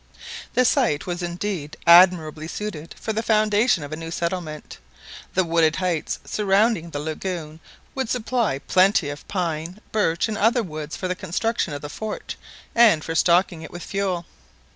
The 0.55 0.65
site 0.65 1.05
was 1.05 1.21
indeed 1.21 1.77
admirably 1.85 2.47
suited 2.47 2.95
for 2.99 3.13
the 3.13 3.21
foundation 3.21 3.83
of 3.83 3.91
a 3.93 3.95
new 3.95 4.09
settlement. 4.09 4.79
The 5.35 5.43
wooded 5.43 5.75
heights 5.75 6.17
surrounding 6.25 6.89
the 6.89 6.99
lagoon 6.99 7.59
would 7.93 8.09
supply 8.09 8.57
plenty 8.57 9.09
of 9.11 9.27
pine, 9.27 9.79
birch, 9.91 10.27
and 10.27 10.39
other 10.39 10.63
woods 10.63 10.95
for 10.97 11.07
the 11.07 11.13
construction 11.13 11.71
of 11.75 11.83
the 11.83 11.87
fort, 11.89 12.35
and 12.73 13.03
for 13.03 13.13
stocking, 13.13 13.61
it 13.61 13.69
with' 13.69 13.83
fuel. 13.83 14.25